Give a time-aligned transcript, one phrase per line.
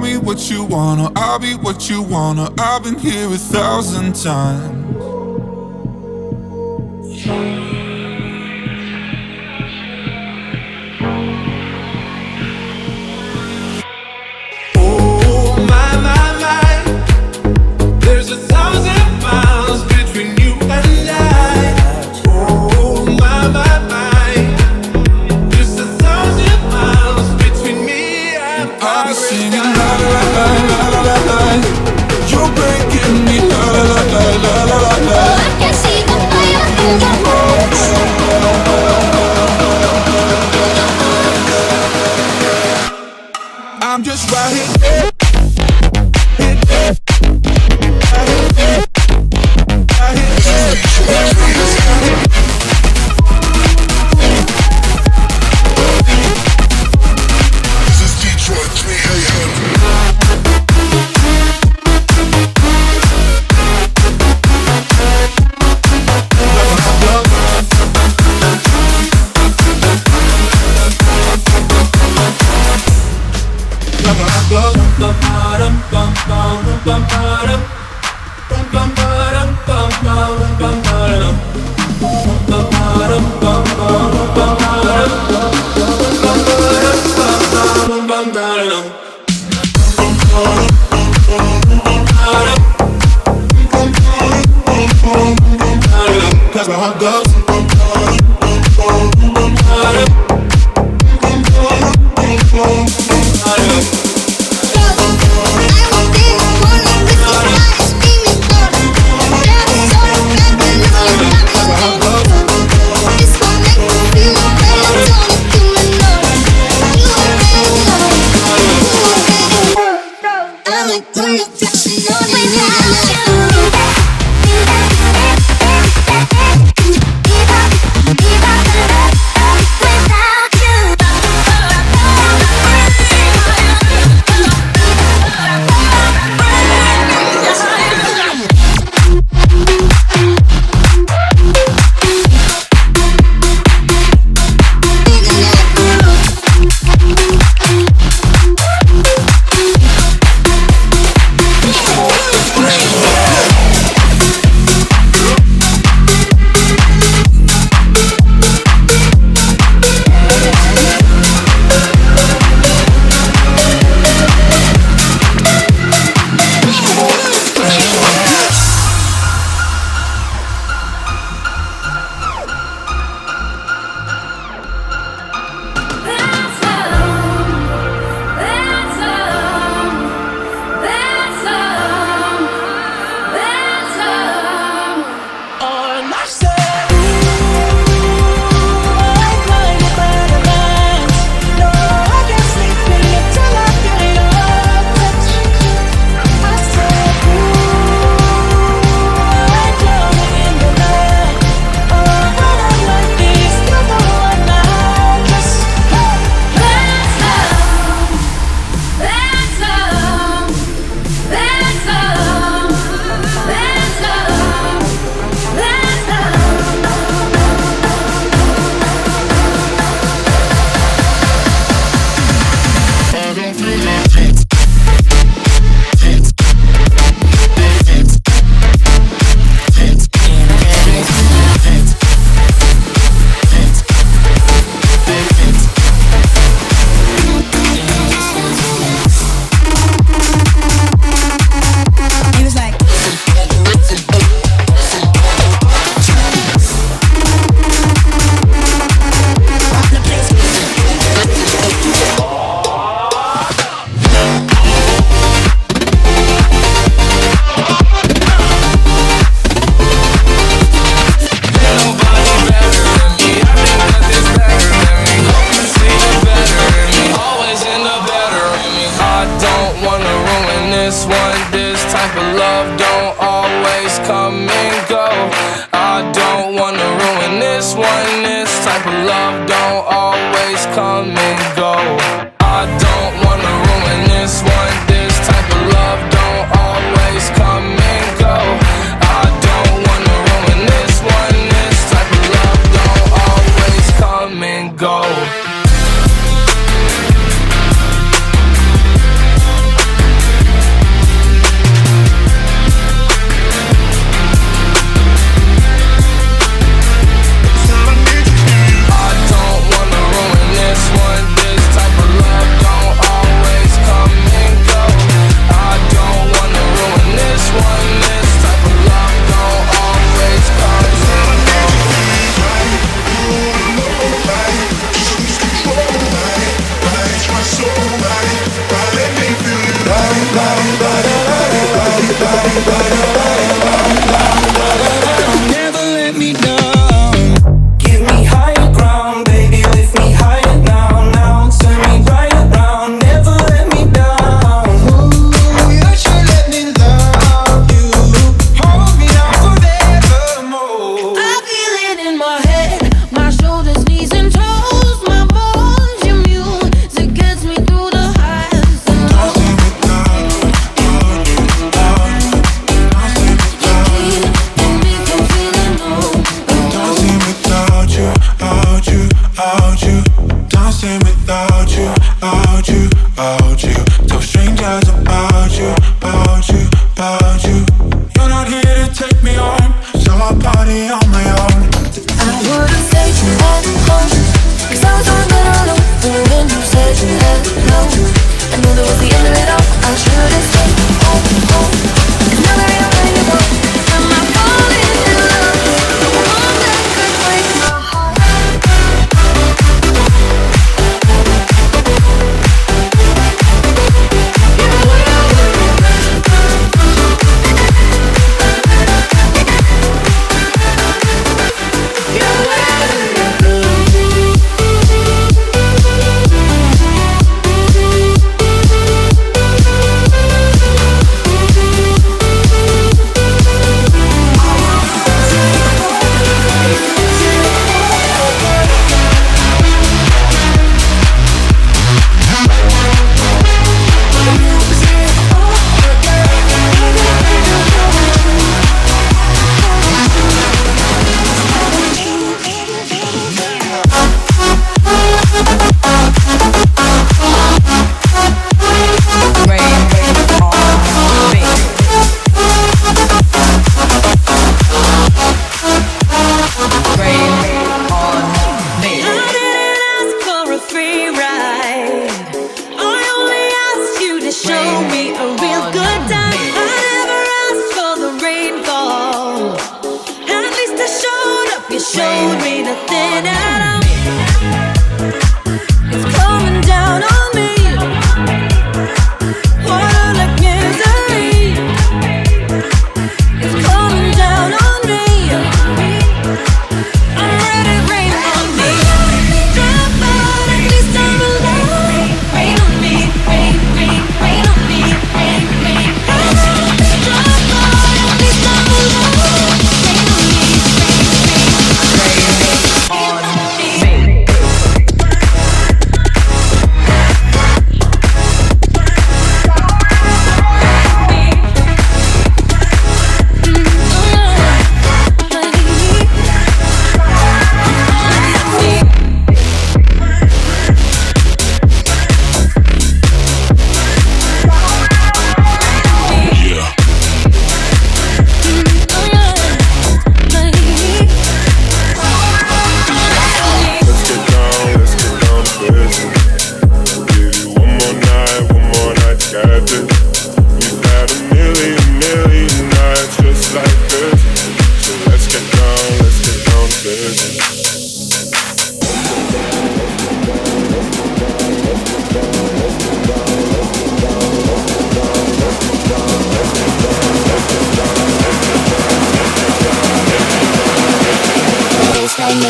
[0.00, 2.50] Me what you wanna, I'll be what you wanna.
[2.58, 4.79] I've been here a thousand times.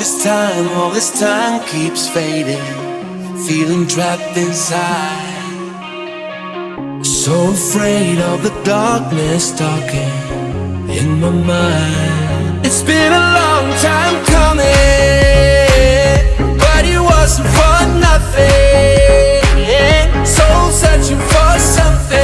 [0.00, 2.56] This time all this time keeps fading,
[3.46, 5.28] feeling trapped inside.
[7.04, 10.16] So afraid of the darkness talking
[10.88, 12.64] in my mind.
[12.64, 14.64] It's been a long time coming,
[16.64, 17.78] but it wasn't for
[18.08, 19.44] nothing.
[20.24, 22.19] Soul searching for something.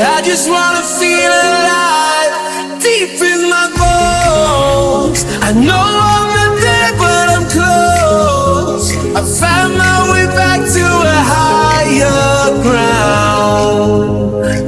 [0.00, 5.24] I just wanna feel alive deep in my bones.
[5.42, 8.94] I know I'm not there, but I'm close.
[9.16, 10.84] I found my way back to
[11.16, 14.06] a higher ground.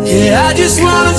[0.09, 1.15] Yeah, I just wanna